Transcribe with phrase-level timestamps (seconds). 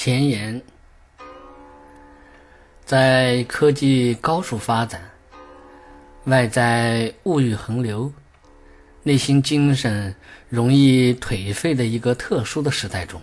[0.00, 0.62] 前言：
[2.84, 5.02] 在科技高速发展、
[6.26, 8.12] 外在物欲横流、
[9.02, 10.14] 内心精神
[10.48, 13.20] 容易颓废的一个特殊的时代中，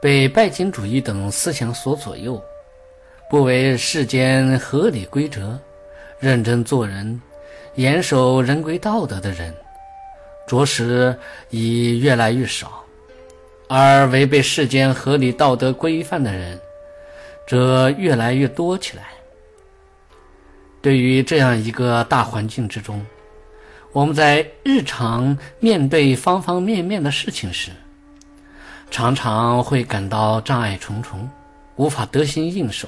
[0.00, 2.42] 被拜金主义等思想所左右，
[3.30, 5.56] 不为世间合理规则、
[6.18, 7.22] 认真做人、
[7.76, 9.54] 严守人规道德的人，
[10.48, 11.16] 着实
[11.50, 12.81] 已越来越少。
[13.74, 16.60] 而违背世间合理道德规范的人，
[17.48, 19.04] 则越来越多起来。
[20.82, 23.02] 对于这样一个大环境之中，
[23.90, 27.70] 我们在日常面对方方面面的事情时，
[28.90, 31.26] 常常会感到障碍重重，
[31.76, 32.86] 无法得心应手，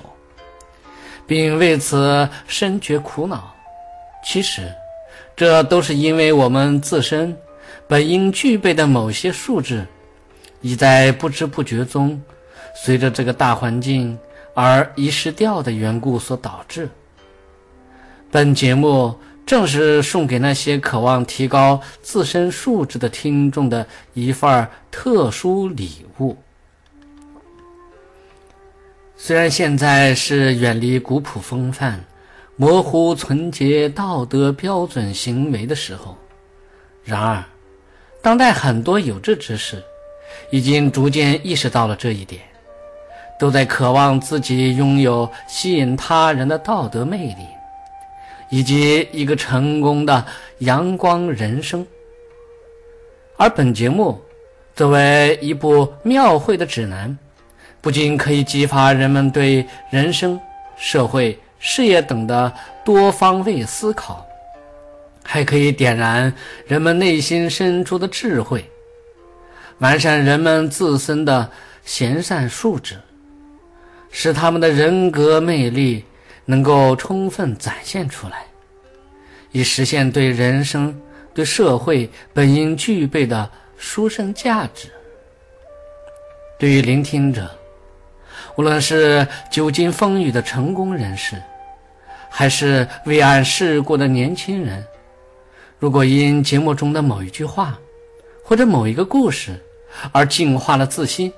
[1.26, 3.54] 并为此深觉苦恼。
[4.22, 4.70] 其实，
[5.34, 7.34] 这都是因为我们自身
[7.88, 9.82] 本应具备的某些素质。
[10.64, 12.18] 已在不知不觉中，
[12.74, 14.18] 随着这个大环境
[14.54, 16.88] 而遗失掉的缘故所导致。
[18.30, 26.34] 本节目正是送给那些渴望提高自身素质的听众的一份特殊礼物。
[29.18, 32.02] 虽然现在是远离古朴风范、
[32.56, 36.16] 模糊纯洁道德标准行为的时候，
[37.04, 37.44] 然而，
[38.22, 39.84] 当代很多有志之士。
[40.50, 42.40] 已经逐渐意识到了这一点，
[43.38, 47.46] 都在渴望自己拥有吸引他人的道德魅力，
[48.48, 50.24] 以及一个成功的
[50.58, 51.86] 阳光人生。
[53.36, 54.20] 而本节目
[54.76, 57.18] 作为一部庙会的指南，
[57.80, 60.40] 不仅可以激发人们对人生、
[60.76, 62.52] 社会、事业等的
[62.84, 64.24] 多方位思考，
[65.22, 66.32] 还可以点燃
[66.66, 68.64] 人们内心深处的智慧。
[69.78, 71.50] 完善人们自身的
[71.84, 72.96] 贤善素质，
[74.10, 76.04] 使他们的人格魅力
[76.44, 78.44] 能够充分展现出来，
[79.50, 80.98] 以实现对人生、
[81.34, 84.88] 对社会本应具备的殊胜价值。
[86.58, 87.50] 对于聆听者，
[88.56, 91.36] 无论是久经风雨的成功人士，
[92.30, 94.82] 还是未谙世故的年轻人，
[95.78, 97.76] 如果因节目中的某一句话，
[98.44, 99.60] 或者某一个故事，
[100.12, 101.32] 而净化了自心，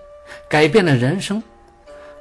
[0.48, 1.42] 改变了人生，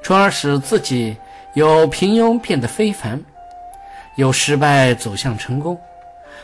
[0.04, 1.16] 从而使自己
[1.56, 3.22] 由平庸变得非凡，
[4.18, 5.80] 由失败走向成功，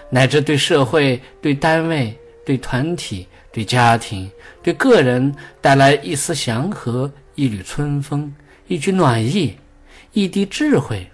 [0.09, 4.29] 乃至对社会、对单位、对团体、对家庭、
[4.63, 8.33] 对个人带来一丝祥和、一缕春风、
[8.67, 9.57] 一句暖意、
[10.13, 11.09] 一滴智慧，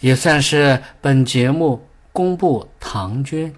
[0.00, 1.82] 也算是本节目
[2.12, 3.52] 公布唐捐。